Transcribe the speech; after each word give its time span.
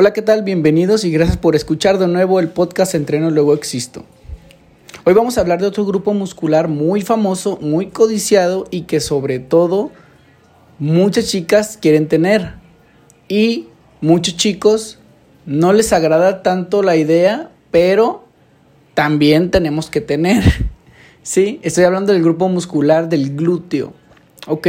Hola, 0.00 0.12
¿qué 0.12 0.22
tal? 0.22 0.44
Bienvenidos 0.44 1.04
y 1.04 1.10
gracias 1.10 1.36
por 1.36 1.56
escuchar 1.56 1.98
de 1.98 2.06
nuevo 2.06 2.38
el 2.38 2.50
podcast 2.50 2.94
Entreno 2.94 3.32
Luego 3.32 3.52
Existo. 3.52 4.04
Hoy 5.02 5.12
vamos 5.12 5.36
a 5.36 5.40
hablar 5.40 5.60
de 5.60 5.66
otro 5.66 5.84
grupo 5.84 6.14
muscular 6.14 6.68
muy 6.68 7.02
famoso, 7.02 7.58
muy 7.60 7.88
codiciado 7.88 8.68
y 8.70 8.82
que 8.82 9.00
sobre 9.00 9.40
todo 9.40 9.90
muchas 10.78 11.26
chicas 11.26 11.76
quieren 11.82 12.06
tener. 12.06 12.52
Y 13.26 13.66
muchos 14.00 14.36
chicos 14.36 15.00
no 15.46 15.72
les 15.72 15.92
agrada 15.92 16.44
tanto 16.44 16.84
la 16.84 16.94
idea, 16.94 17.50
pero 17.72 18.24
también 18.94 19.50
tenemos 19.50 19.90
que 19.90 20.00
tener. 20.00 20.44
¿Sí? 21.24 21.58
Estoy 21.64 21.82
hablando 21.82 22.12
del 22.12 22.22
grupo 22.22 22.48
muscular 22.48 23.08
del 23.08 23.34
glúteo. 23.34 23.94
Ok, 24.46 24.68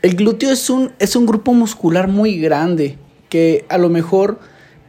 el 0.00 0.16
glúteo 0.16 0.50
es 0.50 0.70
un, 0.70 0.92
es 1.00 1.16
un 1.16 1.26
grupo 1.26 1.52
muscular 1.52 2.08
muy 2.08 2.38
grande 2.38 2.96
que 3.28 3.66
a 3.68 3.76
lo 3.76 3.90
mejor 3.90 4.38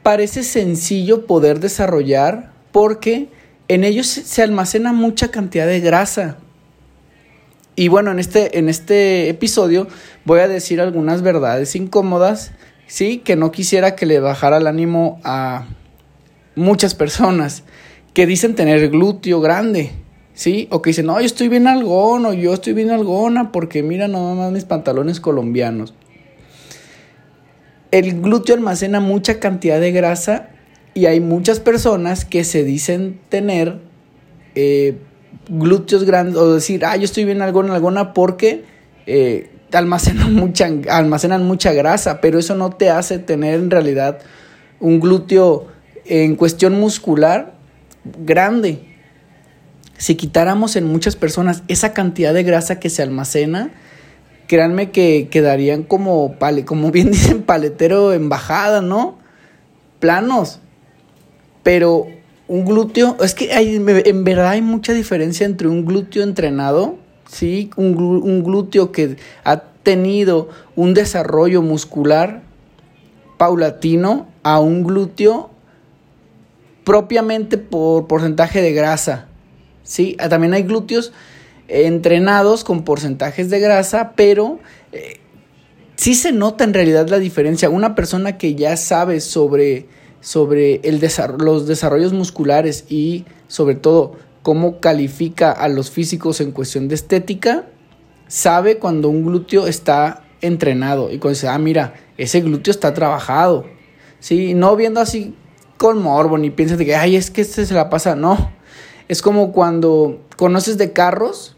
parece 0.05 0.43
sencillo 0.43 1.25
poder 1.25 1.59
desarrollar 1.59 2.51
porque 2.71 3.27
en 3.67 3.83
ellos 3.83 4.05
se 4.05 4.43
almacena 4.43 4.93
mucha 4.93 5.31
cantidad 5.31 5.65
de 5.65 5.79
grasa. 5.79 6.37
Y 7.75 7.87
bueno, 7.87 8.11
en 8.11 8.19
este, 8.19 8.59
en 8.59 8.69
este 8.69 9.29
episodio 9.29 9.87
voy 10.23 10.41
a 10.41 10.47
decir 10.47 10.79
algunas 10.79 11.23
verdades 11.23 11.75
incómodas, 11.75 12.51
sí, 12.85 13.17
que 13.17 13.35
no 13.35 13.51
quisiera 13.51 13.95
que 13.95 14.05
le 14.05 14.19
bajara 14.19 14.57
el 14.57 14.67
ánimo 14.67 15.19
a 15.23 15.69
muchas 16.55 16.93
personas 16.93 17.63
que 18.13 18.27
dicen 18.27 18.53
tener 18.53 18.91
glúteo 18.91 19.41
grande, 19.41 19.91
sí, 20.35 20.67
o 20.69 20.83
que 20.83 20.91
dicen, 20.91 21.07
no, 21.07 21.19
yo 21.19 21.25
estoy 21.25 21.47
bien 21.47 21.65
algón, 21.65 22.27
o 22.27 22.33
yo 22.33 22.53
estoy 22.53 22.73
bien 22.73 22.91
algona, 22.91 23.51
porque 23.51 23.81
mira 23.81 24.07
nomás 24.07 24.51
mis 24.51 24.65
pantalones 24.65 25.19
colombianos 25.19 25.95
el 27.99 28.21
glúteo 28.21 28.55
almacena 28.55 28.99
mucha 28.99 29.39
cantidad 29.39 29.79
de 29.79 29.93
grasa 29.93 30.49
y 30.93 31.05
hay 31.05 31.21
muchas 31.21 31.61
personas 31.61 32.25
que 32.25 32.43
se 32.43 32.65
dicen 32.65 33.21
tener 33.29 33.79
eh, 34.53 34.97
glúteos 35.47 36.03
grandes 36.03 36.35
o 36.35 36.53
decir, 36.53 36.83
ah, 36.83 36.97
yo 36.97 37.05
estoy 37.05 37.23
bien 37.23 37.41
algona, 37.41 37.73
alguna 37.73 38.13
porque 38.13 38.65
eh, 39.05 39.49
almacenan, 39.71 40.53
almacenan 40.89 41.45
mucha 41.45 41.71
grasa, 41.71 42.19
pero 42.19 42.37
eso 42.37 42.53
no 42.55 42.71
te 42.71 42.89
hace 42.89 43.17
tener 43.17 43.55
en 43.55 43.71
realidad 43.71 44.19
un 44.81 44.99
glúteo 44.99 45.67
en 46.03 46.35
cuestión 46.35 46.77
muscular 46.77 47.55
grande. 48.25 48.79
Si 49.97 50.15
quitáramos 50.15 50.75
en 50.75 50.83
muchas 50.83 51.15
personas 51.15 51.63
esa 51.69 51.93
cantidad 51.93 52.33
de 52.33 52.43
grasa 52.43 52.77
que 52.77 52.89
se 52.89 53.01
almacena, 53.01 53.71
créanme 54.47 54.91
que 54.91 55.27
quedarían 55.29 55.83
como, 55.83 56.35
como 56.65 56.91
bien 56.91 57.11
dicen, 57.11 57.43
paletero 57.43 58.13
en 58.13 58.29
bajada, 58.29 58.81
¿no? 58.81 59.17
Planos. 59.99 60.59
Pero 61.63 62.07
un 62.47 62.65
glúteo, 62.65 63.17
es 63.21 63.33
que 63.33 63.53
hay, 63.53 63.75
en 63.75 64.23
verdad 64.23 64.49
hay 64.49 64.61
mucha 64.61 64.93
diferencia 64.93 65.45
entre 65.45 65.67
un 65.67 65.85
glúteo 65.85 66.23
entrenado, 66.23 66.97
¿sí? 67.27 67.69
Un, 67.75 67.97
un 67.97 68.43
glúteo 68.43 68.91
que 68.91 69.17
ha 69.43 69.61
tenido 69.83 70.49
un 70.75 70.93
desarrollo 70.93 71.61
muscular 71.61 72.41
paulatino 73.37 74.27
a 74.43 74.59
un 74.59 74.83
glúteo 74.83 75.49
propiamente 76.83 77.57
por 77.57 78.07
porcentaje 78.07 78.61
de 78.61 78.73
grasa, 78.73 79.27
¿sí? 79.83 80.15
También 80.29 80.53
hay 80.53 80.63
glúteos 80.63 81.13
entrenados 81.67 82.63
con 82.63 82.83
porcentajes 82.83 83.49
de 83.49 83.59
grasa, 83.59 84.13
pero 84.15 84.59
eh, 84.91 85.19
sí 85.95 86.15
se 86.15 86.31
nota 86.31 86.63
en 86.63 86.73
realidad 86.73 87.07
la 87.07 87.19
diferencia. 87.19 87.69
Una 87.69 87.95
persona 87.95 88.37
que 88.37 88.55
ya 88.55 88.77
sabe 88.77 89.19
sobre, 89.21 89.87
sobre 90.21 90.81
el 90.83 91.01
los 91.39 91.67
desarrollos 91.67 92.13
musculares 92.13 92.85
y 92.89 93.25
sobre 93.47 93.75
todo 93.75 94.13
cómo 94.43 94.79
califica 94.79 95.51
a 95.51 95.67
los 95.67 95.89
físicos 95.89 96.39
en 96.39 96.51
cuestión 96.51 96.87
de 96.87 96.95
estética, 96.95 97.65
sabe 98.27 98.77
cuando 98.77 99.09
un 99.09 99.25
glúteo 99.25 99.65
está 99.67 100.23
entrenado 100.41 101.11
y 101.11 101.17
cuando 101.17 101.35
dice, 101.35 101.47
ah, 101.47 101.57
mira, 101.57 101.95
ese 102.17 102.41
glúteo 102.41 102.71
está 102.71 102.93
trabajado. 102.93 103.65
Sí, 104.19 104.53
no 104.53 104.75
viendo 104.75 104.99
así 104.99 105.35
con 105.77 106.01
morbo 106.01 106.37
ni 106.37 106.49
piensas 106.51 106.77
de 106.77 106.85
que, 106.85 106.95
ay, 106.95 107.15
es 107.15 107.31
que 107.31 107.41
este 107.41 107.65
se 107.65 107.73
la 107.73 107.89
pasa. 107.89 108.15
No, 108.15 108.51
es 109.07 109.21
como 109.21 109.51
cuando 109.51 110.21
conoces 110.37 110.77
de 110.77 110.93
carros 110.93 111.54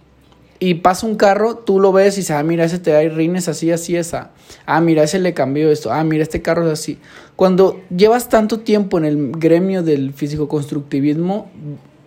y 0.60 0.76
pasa 0.76 1.06
un 1.06 1.16
carro, 1.16 1.56
tú 1.58 1.80
lo 1.80 1.92
ves 1.92 2.16
y 2.16 2.22
dices, 2.22 2.32
ah, 2.32 2.44
mira, 2.44 2.66
ese 2.66 2.80
te 2.80 2.92
da 2.92 3.02
rines 3.02 3.48
así, 3.48 3.72
así, 3.72 3.96
esa. 3.96 4.32
Ah, 4.66 4.82
mira, 4.82 5.04
ese 5.04 5.20
le 5.20 5.34
cambió 5.34 5.72
esto. 5.72 5.92
Ah, 5.92 6.04
mira, 6.04 6.24
este 6.24 6.42
carro 6.42 6.66
es 6.66 6.74
así. 6.74 6.98
Cuando 7.36 7.80
llevas 7.96 8.30
tanto 8.30 8.62
tiempo 8.62 8.98
en 8.98 9.06
el 9.06 9.32
gremio 9.32 9.84
del 9.84 10.14
físico-constructivismo, 10.14 11.52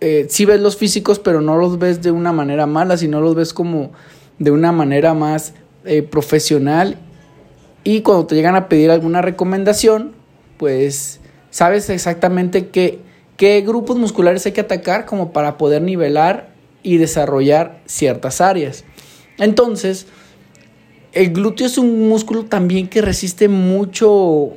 eh, 0.01 0.27
sí 0.29 0.45
ves 0.45 0.59
los 0.59 0.75
físicos, 0.75 1.19
pero 1.19 1.39
no 1.39 1.57
los 1.57 1.79
ves 1.79 2.01
de 2.01 2.11
una 2.11 2.33
manera 2.33 2.65
mala, 2.65 2.97
sino 2.97 3.21
los 3.21 3.35
ves 3.35 3.53
como 3.53 3.91
de 4.37 4.51
una 4.51 4.73
manera 4.73 5.13
más 5.13 5.53
eh, 5.85 6.03
profesional. 6.03 6.97
Y 7.85 8.01
cuando 8.01 8.25
te 8.27 8.35
llegan 8.35 8.55
a 8.55 8.67
pedir 8.67 8.91
alguna 8.91 9.21
recomendación, 9.21 10.11
pues 10.57 11.21
sabes 11.51 11.89
exactamente 11.89 12.67
qué, 12.67 12.99
qué 13.37 13.61
grupos 13.61 13.97
musculares 13.97 14.45
hay 14.45 14.51
que 14.51 14.61
atacar 14.61 15.05
como 15.05 15.31
para 15.31 15.57
poder 15.57 15.81
nivelar 15.81 16.50
y 16.83 16.97
desarrollar 16.97 17.81
ciertas 17.85 18.41
áreas. 18.41 18.83
Entonces, 19.37 20.07
el 21.13 21.33
glúteo 21.33 21.67
es 21.67 21.77
un 21.77 22.07
músculo 22.07 22.45
también 22.45 22.87
que 22.87 23.01
resiste 23.01 23.47
mucho, 23.47 24.49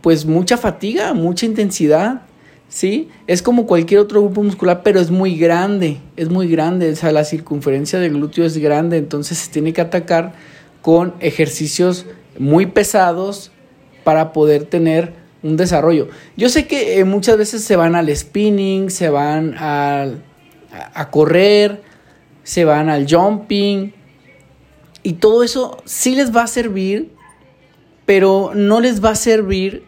pues 0.00 0.26
mucha 0.26 0.56
fatiga, 0.56 1.14
mucha 1.14 1.46
intensidad, 1.46 2.22
¿sí? 2.68 3.08
Es 3.26 3.42
como 3.42 3.66
cualquier 3.66 4.00
otro 4.00 4.22
grupo 4.22 4.42
muscular, 4.42 4.82
pero 4.82 5.00
es 5.00 5.10
muy 5.10 5.36
grande, 5.36 5.98
es 6.16 6.28
muy 6.28 6.48
grande, 6.48 6.92
o 6.92 6.96
sea, 6.96 7.12
la 7.12 7.24
circunferencia 7.24 7.98
del 7.98 8.12
glúteo 8.12 8.44
es 8.44 8.58
grande, 8.58 8.98
entonces 8.98 9.38
se 9.38 9.50
tiene 9.50 9.72
que 9.72 9.80
atacar 9.80 10.34
con 10.82 11.14
ejercicios 11.20 12.06
muy 12.38 12.66
pesados 12.66 13.50
para 14.04 14.32
poder 14.32 14.64
tener 14.64 15.12
un 15.42 15.56
desarrollo. 15.56 16.08
Yo 16.36 16.48
sé 16.48 16.66
que 16.66 16.98
eh, 16.98 17.04
muchas 17.04 17.38
veces 17.38 17.62
se 17.64 17.76
van 17.76 17.94
al 17.94 18.14
spinning, 18.14 18.90
se 18.90 19.08
van 19.08 19.56
al 19.56 20.22
a 20.70 21.10
correr, 21.10 21.82
se 22.42 22.64
van 22.64 22.88
al 22.88 23.06
jumping 23.08 23.92
y 25.02 25.14
todo 25.14 25.42
eso 25.42 25.82
sí 25.84 26.14
les 26.14 26.34
va 26.34 26.42
a 26.42 26.46
servir, 26.46 27.10
pero 28.06 28.52
no 28.54 28.80
les 28.80 29.04
va 29.04 29.10
a 29.10 29.14
servir 29.14 29.84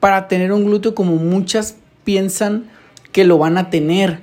para 0.00 0.28
tener 0.28 0.52
un 0.52 0.64
glúteo 0.64 0.94
como 0.94 1.16
muchas 1.16 1.76
piensan 2.04 2.70
que 3.12 3.24
lo 3.24 3.38
van 3.38 3.58
a 3.58 3.70
tener. 3.70 4.20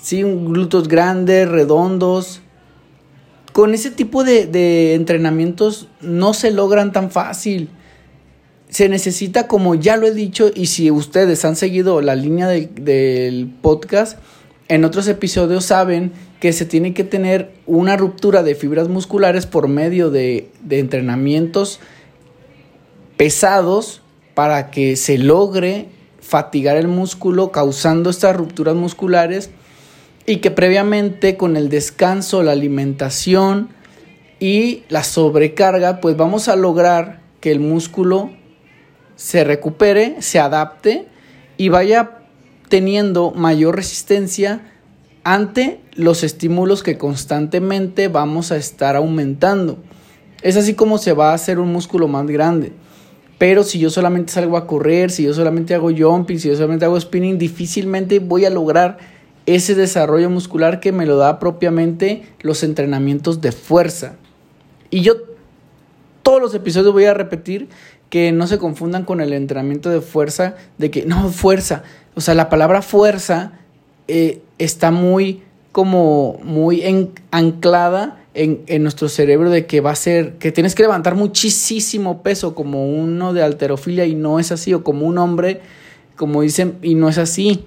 Sí, 0.00 0.22
glúteos 0.22 0.88
grandes, 0.88 1.48
redondos. 1.48 2.42
Con 3.52 3.74
ese 3.74 3.90
tipo 3.90 4.22
de, 4.22 4.94
entrenamientos 4.94 5.88
no 6.00 6.34
se 6.34 6.50
logran 6.50 6.92
tan 6.92 7.10
fácil. 7.10 7.70
Se 8.68 8.88
necesita, 8.88 9.48
como 9.48 9.74
ya 9.74 9.96
lo 9.96 10.06
he 10.06 10.12
dicho, 10.12 10.50
y 10.54 10.66
si 10.66 10.90
ustedes 10.90 11.44
han 11.44 11.56
seguido 11.56 12.02
la 12.02 12.16
línea 12.16 12.48
del 12.48 13.50
podcast, 13.62 14.18
en 14.68 14.84
otros 14.84 15.06
episodios 15.08 15.64
saben 15.64 16.12
que 16.40 16.52
se 16.52 16.66
tiene 16.66 16.92
que 16.92 17.04
tener 17.04 17.52
una 17.66 17.96
ruptura 17.96 18.42
de 18.42 18.54
fibras 18.54 18.88
musculares 18.88 19.46
por 19.46 19.68
medio 19.68 20.10
de, 20.10 20.50
entrenamientos 20.68 21.80
pesados 23.16 24.02
para 24.34 24.70
que 24.70 24.96
se 24.96 25.18
logre 25.18 25.88
fatigar 26.20 26.76
el 26.76 26.88
músculo 26.88 27.52
causando 27.52 28.10
estas 28.10 28.36
rupturas 28.36 28.74
musculares 28.74 29.50
y 30.26 30.38
que 30.38 30.50
previamente 30.50 31.36
con 31.36 31.56
el 31.56 31.68
descanso, 31.68 32.42
la 32.42 32.52
alimentación 32.52 33.68
y 34.40 34.82
la 34.88 35.04
sobrecarga, 35.04 36.00
pues 36.00 36.16
vamos 36.16 36.48
a 36.48 36.56
lograr 36.56 37.20
que 37.40 37.52
el 37.52 37.60
músculo 37.60 38.30
se 39.14 39.44
recupere, 39.44 40.20
se 40.20 40.40
adapte 40.40 41.06
y 41.56 41.68
vaya 41.68 42.15
teniendo 42.68 43.32
mayor 43.32 43.76
resistencia 43.76 44.60
ante 45.24 45.80
los 45.94 46.22
estímulos 46.22 46.82
que 46.82 46.98
constantemente 46.98 48.08
vamos 48.08 48.52
a 48.52 48.56
estar 48.56 48.96
aumentando. 48.96 49.78
Es 50.42 50.56
así 50.56 50.74
como 50.74 50.98
se 50.98 51.12
va 51.12 51.30
a 51.30 51.34
hacer 51.34 51.58
un 51.58 51.72
músculo 51.72 52.06
más 52.08 52.26
grande. 52.26 52.72
Pero 53.38 53.64
si 53.64 53.78
yo 53.78 53.90
solamente 53.90 54.32
salgo 54.32 54.56
a 54.56 54.66
correr, 54.66 55.10
si 55.10 55.24
yo 55.24 55.34
solamente 55.34 55.74
hago 55.74 55.90
jumping, 55.96 56.38
si 56.38 56.48
yo 56.48 56.56
solamente 56.56 56.84
hago 56.84 56.98
spinning, 56.98 57.38
difícilmente 57.38 58.18
voy 58.18 58.44
a 58.44 58.50
lograr 58.50 58.98
ese 59.44 59.74
desarrollo 59.74 60.30
muscular 60.30 60.80
que 60.80 60.92
me 60.92 61.06
lo 61.06 61.16
da 61.16 61.38
propiamente 61.38 62.22
los 62.40 62.62
entrenamientos 62.62 63.40
de 63.40 63.52
fuerza. 63.52 64.16
Y 64.90 65.02
yo 65.02 65.14
todos 66.22 66.40
los 66.40 66.54
episodios 66.54 66.92
voy 66.92 67.04
a 67.04 67.14
repetir 67.14 67.68
que 68.10 68.32
no 68.32 68.46
se 68.46 68.58
confundan 68.58 69.04
con 69.04 69.20
el 69.20 69.32
entrenamiento 69.32 69.90
de 69.90 70.00
fuerza, 70.00 70.54
de 70.78 70.90
que 70.90 71.04
no, 71.06 71.28
fuerza, 71.30 71.82
o 72.14 72.20
sea, 72.20 72.34
la 72.34 72.48
palabra 72.48 72.82
fuerza 72.82 73.52
eh, 74.08 74.40
está 74.58 74.90
muy 74.90 75.42
como 75.72 76.38
muy 76.42 76.82
anclada 77.30 78.24
en, 78.32 78.62
en, 78.66 78.82
nuestro 78.82 79.10
cerebro 79.10 79.50
de 79.50 79.66
que 79.66 79.82
va 79.82 79.90
a 79.90 79.96
ser, 79.96 80.34
que 80.38 80.50
tienes 80.50 80.74
que 80.74 80.82
levantar 80.82 81.14
muchísimo 81.14 82.22
peso 82.22 82.54
como 82.54 82.90
uno 82.90 83.34
de 83.34 83.42
alterofilia 83.42 84.06
y 84.06 84.14
no 84.14 84.38
es 84.38 84.52
así, 84.52 84.72
o 84.72 84.82
como 84.82 85.06
un 85.06 85.18
hombre, 85.18 85.60
como 86.16 86.40
dicen, 86.40 86.76
y 86.80 86.94
no 86.94 87.10
es 87.10 87.18
así. 87.18 87.66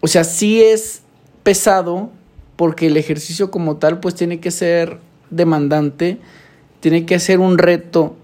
O 0.00 0.06
sea, 0.06 0.22
sí 0.22 0.62
es 0.62 1.02
pesado 1.42 2.10
porque 2.56 2.86
el 2.86 2.96
ejercicio 2.96 3.50
como 3.50 3.78
tal 3.78 4.00
pues 4.00 4.14
tiene 4.14 4.38
que 4.38 4.50
ser 4.50 4.98
demandante, 5.30 6.18
tiene 6.80 7.06
que 7.06 7.18
ser 7.18 7.40
un 7.40 7.58
reto 7.58 8.16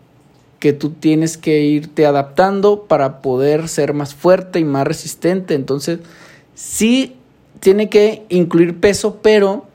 que 0.67 0.73
tú 0.73 0.91
tienes 0.91 1.37
que 1.37 1.61
irte 1.61 2.07
adaptando 2.07 2.87
para 2.89 3.23
poder 3.23 3.69
ser 3.69 3.95
más 3.95 4.17
fuerte 4.17 4.59
y 4.59 4.65
más 4.65 4.85
resistente. 4.85 5.55
Entonces, 5.55 6.01
sí 6.57 7.15
tiene 7.61 7.89
que 7.89 8.25
incluir 8.31 8.81
peso, 8.81 9.21
pero 9.23 9.67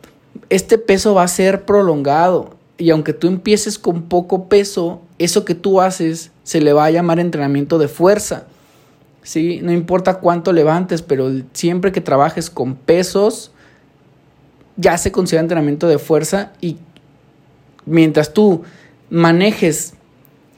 este 0.49 0.77
peso 0.77 1.13
va 1.13 1.23
a 1.23 1.29
ser 1.29 1.63
prolongado. 1.63 2.57
Y 2.77 2.89
aunque 2.89 3.13
tú 3.13 3.27
empieces 3.27 3.79
con 3.79 4.01
poco 4.01 4.49
peso, 4.49 5.01
eso 5.17 5.45
que 5.45 5.55
tú 5.55 5.79
haces 5.79 6.31
se 6.43 6.59
le 6.59 6.73
va 6.73 6.83
a 6.83 6.91
llamar 6.91 7.21
entrenamiento 7.21 7.77
de 7.77 7.87
fuerza. 7.87 8.47
¿sí? 9.23 9.61
No 9.63 9.71
importa 9.71 10.15
cuánto 10.15 10.51
levantes, 10.51 11.01
pero 11.01 11.31
siempre 11.53 11.94
que 11.94 12.01
trabajes 12.01 12.49
con 12.49 12.75
pesos, 12.75 13.53
ya 14.75 14.97
se 14.97 15.13
considera 15.13 15.39
entrenamiento 15.39 15.87
de 15.87 15.99
fuerza 15.99 16.51
y 16.59 16.79
mientras 17.85 18.33
tú 18.33 18.63
manejes 19.09 19.94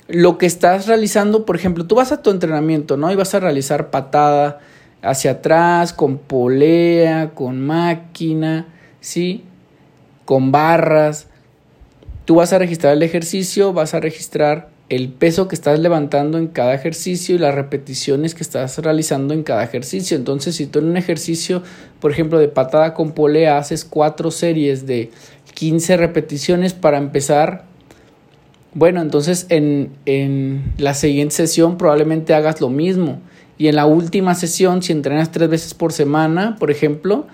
lo 0.08 0.38
que 0.38 0.46
estás 0.46 0.88
realizando, 0.88 1.46
por 1.46 1.56
ejemplo, 1.56 1.86
tú 1.86 1.96
vas 1.96 2.12
a 2.12 2.22
tu 2.22 2.30
entrenamiento, 2.30 2.98
¿no? 2.98 3.12
Y 3.12 3.16
vas 3.16 3.34
a 3.36 3.40
realizar 3.40 3.90
patada 3.90 4.60
hacia 5.02 5.32
atrás, 5.32 5.94
con 5.94 6.18
polea, 6.18 7.32
con 7.34 7.62
máquina, 7.62 8.68
¿sí? 9.00 9.44
Con 10.26 10.52
barras. 10.52 11.28
Tú 12.26 12.36
vas 12.36 12.54
a 12.54 12.60
registrar 12.60 12.94
el 12.94 13.04
ejercicio, 13.04 13.74
vas 13.74 13.94
a 13.94 14.00
registrar 14.00 14.70
el 14.90 15.10
peso 15.10 15.48
que 15.48 15.56
estás 15.56 15.80
levantando 15.80 16.38
en 16.38 16.48
cada 16.48 16.74
ejercicio 16.74 17.36
y 17.36 17.40
las 17.40 17.56
repeticiones 17.56 18.36
que 18.36 18.44
estás 18.44 18.78
realizando 18.78 19.34
en 19.34 19.44
cada 19.44 19.64
ejercicio. 19.64 20.16
Entonces, 20.16 20.56
si 20.56 20.68
tú 20.68 20.80
en 20.80 20.86
un 20.86 20.98
ejercicio, 20.98 21.64
por 22.00 22.12
ejemplo, 22.12 22.40
de 22.40 22.48
patada 22.48 22.94
con 22.94 23.14
polea, 23.14 23.58
haces 23.58 23.86
cuatro 23.86 24.32
series 24.32 24.86
de 24.86 25.12
15 25.56 25.98
repeticiones 25.98 26.74
para 26.74 26.98
empezar, 26.98 27.66
bueno, 28.74 29.02
entonces 29.02 29.46
en, 29.50 29.92
en 30.06 30.74
la 30.78 30.94
siguiente 30.94 31.36
sesión 31.36 31.78
probablemente 31.78 32.34
hagas 32.34 32.62
lo 32.62 32.70
mismo. 32.70 33.22
Y 33.58 33.68
en 33.68 33.76
la 33.76 33.86
última 33.86 34.36
sesión, 34.36 34.82
si 34.82 34.92
entrenas 34.92 35.32
tres 35.32 35.50
veces 35.50 35.74
por 35.74 35.94
semana, 35.94 36.56
por 36.60 36.72
ejemplo, 36.72 37.28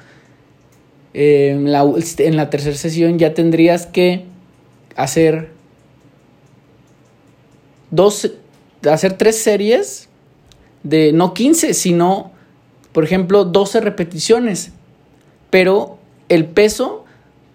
en, 1.14 1.72
la, 1.72 1.84
en 2.18 2.38
la 2.38 2.50
tercera 2.50 2.76
sesión 2.76 3.18
ya 3.18 3.34
tendrías 3.34 3.86
que 3.86 4.26
hacer 4.96 5.50
dos, 7.90 8.32
hacer 8.90 9.18
tres 9.18 9.42
series 9.42 10.10
de 10.84 11.12
no 11.14 11.34
15, 11.34 11.74
sino, 11.74 12.32
por 12.92 13.04
ejemplo, 13.04 13.46
12 13.46 13.82
repeticiones. 13.82 14.72
Pero 15.50 15.98
el 16.28 16.46
peso 16.46 17.06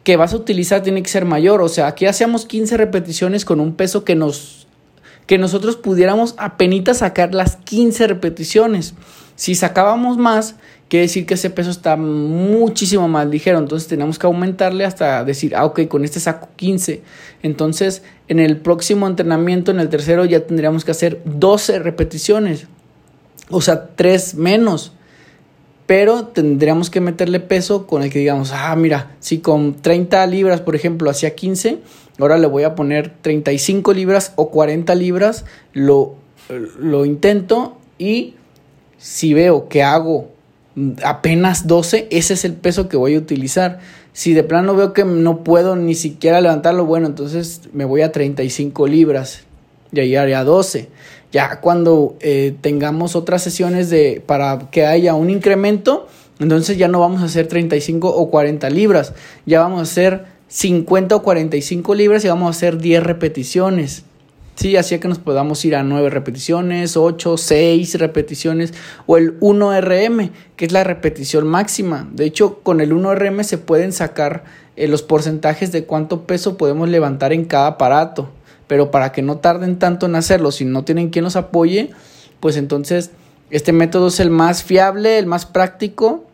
que 0.04 0.16
vas 0.16 0.34
a 0.34 0.36
utilizar 0.36 0.82
tiene 0.82 1.02
que 1.02 1.08
ser 1.08 1.24
mayor. 1.24 1.62
O 1.62 1.68
sea, 1.68 1.88
aquí 1.88 2.06
hacíamos 2.06 2.46
15 2.46 2.76
repeticiones 2.76 3.44
con 3.44 3.58
un 3.58 3.74
peso 3.74 4.04
que 4.04 4.14
nos 4.14 4.64
que 5.26 5.38
nosotros 5.38 5.76
pudiéramos 5.76 6.34
apenas 6.36 6.98
sacar 6.98 7.34
las 7.34 7.56
15 7.56 8.06
repeticiones. 8.08 8.92
Si 9.36 9.54
sacábamos 9.54 10.18
más, 10.18 10.56
quiere 10.88 11.06
decir 11.06 11.24
que 11.24 11.34
ese 11.34 11.48
peso 11.48 11.70
está 11.70 11.96
muchísimo 11.96 13.08
más 13.08 13.26
ligero. 13.26 13.58
Entonces 13.58 13.88
tenemos 13.88 14.18
que 14.18 14.26
aumentarle 14.26 14.84
hasta 14.84 15.24
decir, 15.24 15.56
ah, 15.56 15.64
ok, 15.64 15.88
con 15.88 16.04
este 16.04 16.20
saco 16.20 16.50
15. 16.56 17.02
Entonces, 17.42 18.02
en 18.28 18.38
el 18.38 18.58
próximo 18.58 19.06
entrenamiento, 19.06 19.70
en 19.70 19.80
el 19.80 19.88
tercero, 19.88 20.26
ya 20.26 20.40
tendríamos 20.40 20.84
que 20.84 20.90
hacer 20.90 21.22
12 21.24 21.78
repeticiones. 21.78 22.66
O 23.48 23.62
sea, 23.62 23.88
3 23.96 24.34
menos 24.34 24.92
pero 25.86 26.26
tendríamos 26.26 26.90
que 26.90 27.00
meterle 27.00 27.40
peso 27.40 27.86
con 27.86 28.02
el 28.02 28.10
que 28.10 28.18
digamos, 28.18 28.52
ah, 28.52 28.74
mira, 28.76 29.10
si 29.20 29.38
con 29.38 29.74
30 29.80 30.26
libras, 30.26 30.60
por 30.60 30.74
ejemplo, 30.74 31.10
hacía 31.10 31.34
15, 31.34 31.78
ahora 32.18 32.38
le 32.38 32.46
voy 32.46 32.62
a 32.62 32.74
poner 32.74 33.12
35 33.20 33.92
libras 33.92 34.32
o 34.36 34.50
40 34.50 34.94
libras, 34.94 35.44
lo, 35.72 36.14
lo 36.78 37.04
intento 37.04 37.76
y 37.98 38.34
si 38.98 39.34
veo 39.34 39.68
que 39.68 39.82
hago 39.82 40.30
apenas 41.04 41.66
12, 41.66 42.08
ese 42.10 42.34
es 42.34 42.44
el 42.44 42.54
peso 42.54 42.88
que 42.88 42.96
voy 42.96 43.14
a 43.14 43.18
utilizar. 43.18 43.80
Si 44.12 44.32
de 44.32 44.42
plano 44.42 44.74
veo 44.74 44.92
que 44.92 45.04
no 45.04 45.44
puedo 45.44 45.76
ni 45.76 45.94
siquiera 45.94 46.40
levantarlo, 46.40 46.86
bueno, 46.86 47.06
entonces 47.06 47.62
me 47.72 47.84
voy 47.84 48.02
a 48.02 48.12
35 48.12 48.86
libras 48.86 49.42
y 49.92 50.00
ahí 50.00 50.16
haría 50.16 50.42
12. 50.44 50.88
Ya 51.34 51.58
cuando 51.60 52.16
eh, 52.20 52.54
tengamos 52.60 53.16
otras 53.16 53.42
sesiones 53.42 53.90
de, 53.90 54.22
para 54.24 54.70
que 54.70 54.86
haya 54.86 55.14
un 55.14 55.30
incremento, 55.30 56.06
entonces 56.38 56.78
ya 56.78 56.86
no 56.86 57.00
vamos 57.00 57.22
a 57.22 57.24
hacer 57.24 57.48
35 57.48 58.08
o 58.08 58.30
40 58.30 58.70
libras, 58.70 59.14
ya 59.44 59.58
vamos 59.58 59.80
a 59.80 59.82
hacer 59.82 60.26
50 60.46 61.16
o 61.16 61.22
45 61.24 61.92
libras 61.96 62.24
y 62.24 62.28
vamos 62.28 62.46
a 62.46 62.50
hacer 62.50 62.78
10 62.78 63.02
repeticiones. 63.02 64.04
Sí, 64.54 64.76
así 64.76 64.96
que 65.00 65.08
nos 65.08 65.18
podamos 65.18 65.64
ir 65.64 65.74
a 65.74 65.82
9 65.82 66.08
repeticiones, 66.08 66.96
8, 66.96 67.36
6 67.36 67.98
repeticiones 67.98 68.72
o 69.06 69.16
el 69.16 69.36
1RM, 69.40 70.30
que 70.54 70.66
es 70.66 70.70
la 70.70 70.84
repetición 70.84 71.48
máxima. 71.48 72.08
De 72.12 72.26
hecho, 72.26 72.60
con 72.62 72.80
el 72.80 72.92
1RM 72.92 73.42
se 73.42 73.58
pueden 73.58 73.92
sacar 73.92 74.44
eh, 74.76 74.86
los 74.86 75.02
porcentajes 75.02 75.72
de 75.72 75.84
cuánto 75.84 76.28
peso 76.28 76.56
podemos 76.56 76.88
levantar 76.88 77.32
en 77.32 77.44
cada 77.44 77.66
aparato 77.66 78.30
pero 78.66 78.90
para 78.90 79.12
que 79.12 79.22
no 79.22 79.38
tarden 79.38 79.78
tanto 79.78 80.06
en 80.06 80.16
hacerlo, 80.16 80.52
si 80.52 80.64
no 80.64 80.84
tienen 80.84 81.10
quien 81.10 81.24
los 81.24 81.36
apoye, 81.36 81.90
pues 82.40 82.56
entonces 82.56 83.10
este 83.50 83.72
método 83.72 84.08
es 84.08 84.20
el 84.20 84.30
más 84.30 84.62
fiable, 84.62 85.18
el 85.18 85.26
más 85.26 85.46
práctico 85.46 86.24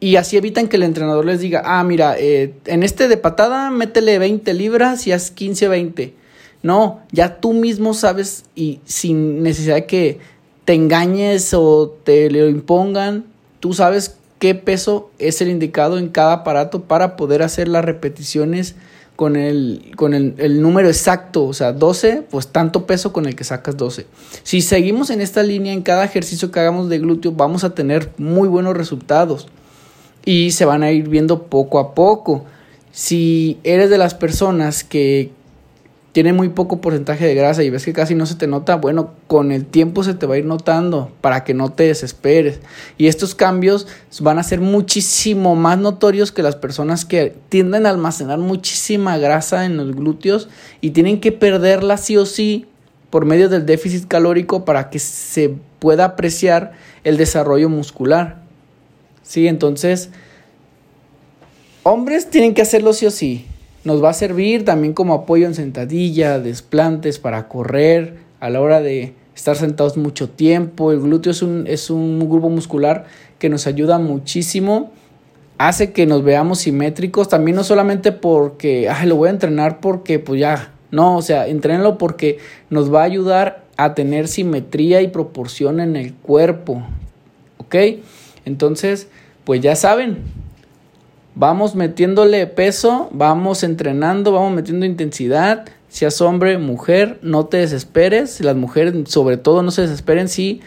y 0.00 0.16
así 0.16 0.36
evitan 0.36 0.68
que 0.68 0.76
el 0.76 0.84
entrenador 0.84 1.24
les 1.24 1.40
diga, 1.40 1.62
ah, 1.64 1.82
mira, 1.82 2.16
eh, 2.18 2.54
en 2.66 2.82
este 2.82 3.08
de 3.08 3.16
patada 3.16 3.70
métele 3.70 4.18
20 4.18 4.54
libras 4.54 5.06
y 5.06 5.12
haz 5.12 5.30
15, 5.30 5.68
20. 5.68 6.14
No, 6.62 7.00
ya 7.12 7.40
tú 7.40 7.52
mismo 7.52 7.94
sabes 7.94 8.44
y 8.54 8.80
sin 8.84 9.42
necesidad 9.42 9.76
de 9.76 9.86
que 9.86 10.18
te 10.64 10.74
engañes 10.74 11.54
o 11.54 11.96
te 12.04 12.30
lo 12.30 12.48
impongan, 12.48 13.24
tú 13.58 13.74
sabes 13.74 14.16
qué 14.38 14.54
peso 14.54 15.10
es 15.18 15.40
el 15.40 15.48
indicado 15.48 15.98
en 15.98 16.08
cada 16.08 16.32
aparato 16.34 16.82
para 16.82 17.16
poder 17.16 17.42
hacer 17.42 17.68
las 17.68 17.84
repeticiones 17.84 18.76
con 19.18 19.34
el, 19.34 19.90
con 19.96 20.14
el, 20.14 20.62
número 20.62 20.86
exacto, 20.86 21.44
o 21.46 21.52
sea, 21.52 21.72
12, 21.72 22.22
pues 22.30 22.46
tanto 22.46 22.86
peso 22.86 23.12
con 23.12 23.26
el 23.26 23.34
que 23.34 23.42
sacas 23.42 23.76
12. 23.76 24.06
Si 24.44 24.62
seguimos 24.62 25.10
en 25.10 25.20
esta 25.20 25.42
línea, 25.42 25.72
en 25.72 25.82
cada 25.82 26.04
ejercicio 26.04 26.52
que 26.52 26.60
hagamos 26.60 26.88
de 26.88 27.00
glúteo, 27.00 27.32
vamos 27.32 27.64
a 27.64 27.74
tener 27.74 28.12
muy 28.16 28.46
buenos 28.46 28.76
resultados 28.76 29.48
y 30.24 30.52
se 30.52 30.64
van 30.66 30.84
a 30.84 30.92
ir 30.92 31.08
viendo 31.08 31.48
poco 31.48 31.80
a 31.80 31.96
poco. 31.96 32.44
Si 32.92 33.58
eres 33.64 33.90
de 33.90 33.98
las 33.98 34.14
personas 34.14 34.84
que 34.84 35.32
tiene 36.18 36.32
muy 36.32 36.48
poco 36.48 36.80
porcentaje 36.80 37.26
de 37.26 37.36
grasa 37.36 37.62
y 37.62 37.70
ves 37.70 37.84
que 37.84 37.92
casi 37.92 38.16
no 38.16 38.26
se 38.26 38.34
te 38.34 38.48
nota, 38.48 38.74
bueno, 38.74 39.12
con 39.28 39.52
el 39.52 39.64
tiempo 39.64 40.02
se 40.02 40.14
te 40.14 40.26
va 40.26 40.34
a 40.34 40.38
ir 40.38 40.46
notando 40.46 41.12
para 41.20 41.44
que 41.44 41.54
no 41.54 41.70
te 41.70 41.84
desesperes. 41.84 42.58
Y 42.96 43.06
estos 43.06 43.36
cambios 43.36 43.86
van 44.18 44.40
a 44.40 44.42
ser 44.42 44.60
muchísimo 44.60 45.54
más 45.54 45.78
notorios 45.78 46.32
que 46.32 46.42
las 46.42 46.56
personas 46.56 47.04
que 47.04 47.36
tienden 47.50 47.86
a 47.86 47.90
almacenar 47.90 48.40
muchísima 48.40 49.16
grasa 49.16 49.64
en 49.64 49.76
los 49.76 49.94
glúteos 49.94 50.48
y 50.80 50.90
tienen 50.90 51.20
que 51.20 51.30
perderla 51.30 51.96
sí 51.98 52.16
o 52.16 52.26
sí 52.26 52.66
por 53.10 53.24
medio 53.24 53.48
del 53.48 53.64
déficit 53.64 54.08
calórico 54.08 54.64
para 54.64 54.90
que 54.90 54.98
se 54.98 55.54
pueda 55.78 56.04
apreciar 56.04 56.72
el 57.04 57.16
desarrollo 57.16 57.68
muscular. 57.68 58.42
Sí, 59.22 59.46
entonces, 59.46 60.10
hombres 61.84 62.28
tienen 62.28 62.54
que 62.54 62.62
hacerlo 62.62 62.92
sí 62.92 63.06
o 63.06 63.12
sí. 63.12 63.46
Nos 63.84 64.02
va 64.02 64.10
a 64.10 64.14
servir 64.14 64.64
también 64.64 64.92
como 64.92 65.14
apoyo 65.14 65.46
en 65.46 65.54
sentadilla, 65.54 66.38
desplantes 66.38 67.18
para 67.18 67.48
correr 67.48 68.16
a 68.40 68.50
la 68.50 68.60
hora 68.60 68.80
de 68.80 69.14
estar 69.34 69.56
sentados 69.56 69.96
mucho 69.96 70.28
tiempo. 70.28 70.92
El 70.92 71.00
glúteo 71.00 71.32
es 71.32 71.42
un, 71.42 71.66
es 71.66 71.90
un 71.90 72.18
grupo 72.28 72.48
muscular 72.50 73.06
que 73.38 73.48
nos 73.48 73.66
ayuda 73.66 73.98
muchísimo. 73.98 74.90
Hace 75.58 75.92
que 75.92 76.06
nos 76.06 76.24
veamos 76.24 76.58
simétricos. 76.58 77.28
También 77.28 77.56
no 77.56 77.64
solamente 77.64 78.12
porque, 78.12 78.88
ay, 78.88 79.08
lo 79.08 79.16
voy 79.16 79.28
a 79.28 79.32
entrenar 79.32 79.80
porque 79.80 80.18
pues 80.18 80.40
ya. 80.40 80.72
No, 80.90 81.16
o 81.16 81.22
sea, 81.22 81.46
entrénalo 81.46 81.98
porque 81.98 82.38
nos 82.70 82.92
va 82.92 83.02
a 83.02 83.04
ayudar 83.04 83.64
a 83.76 83.94
tener 83.94 84.26
simetría 84.26 85.02
y 85.02 85.08
proporción 85.08 85.80
en 85.80 85.96
el 85.96 86.14
cuerpo. 86.14 86.82
¿Ok? 87.58 87.76
Entonces, 88.44 89.08
pues 89.44 89.60
ya 89.60 89.76
saben, 89.76 90.18
Vamos 91.40 91.76
metiéndole 91.76 92.48
peso, 92.48 93.08
vamos 93.12 93.62
entrenando, 93.62 94.32
vamos 94.32 94.52
metiendo 94.52 94.84
intensidad. 94.84 95.66
Seas 95.88 96.20
hombre, 96.20 96.58
mujer, 96.58 97.20
no 97.22 97.46
te 97.46 97.58
desesperes. 97.58 98.40
Las 98.40 98.56
mujeres, 98.56 98.92
sobre 99.08 99.36
todo, 99.36 99.62
no 99.62 99.70
se 99.70 99.82
desesperen 99.82 100.28
si 100.28 100.62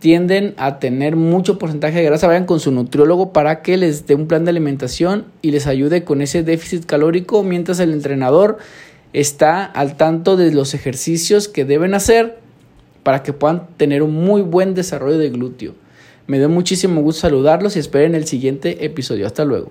tienden 0.00 0.54
a 0.56 0.80
tener 0.80 1.14
mucho 1.14 1.56
porcentaje 1.56 1.98
de 1.98 2.04
grasa, 2.04 2.26
vayan 2.26 2.46
con 2.46 2.58
su 2.58 2.72
nutriólogo 2.72 3.32
para 3.32 3.62
que 3.62 3.76
les 3.76 4.04
dé 4.08 4.16
un 4.16 4.26
plan 4.26 4.44
de 4.44 4.50
alimentación 4.50 5.26
y 5.40 5.52
les 5.52 5.68
ayude 5.68 6.02
con 6.02 6.20
ese 6.20 6.42
déficit 6.42 6.84
calórico 6.84 7.44
mientras 7.44 7.78
el 7.78 7.92
entrenador 7.92 8.58
está 9.12 9.64
al 9.64 9.96
tanto 9.96 10.36
de 10.36 10.50
los 10.52 10.74
ejercicios 10.74 11.46
que 11.46 11.64
deben 11.64 11.94
hacer 11.94 12.40
para 13.04 13.22
que 13.22 13.32
puedan 13.32 13.68
tener 13.76 14.02
un 14.02 14.14
muy 14.14 14.42
buen 14.42 14.74
desarrollo 14.74 15.18
de 15.18 15.30
glúteo. 15.30 15.74
Me 16.26 16.38
dio 16.38 16.48
muchísimo 16.48 17.02
gusto 17.02 17.20
saludarlos 17.20 17.76
y 17.76 17.78
esperen 17.78 18.16
el 18.16 18.26
siguiente 18.26 18.84
episodio. 18.84 19.28
Hasta 19.28 19.44
luego. 19.44 19.70